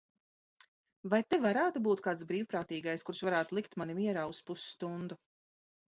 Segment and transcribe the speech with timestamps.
[1.13, 5.21] Vai te varētu būt kāds brīvprātīgais, kurš varētu likt mani mierā uz pusstundu?